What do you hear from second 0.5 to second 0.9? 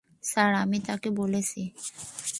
আমি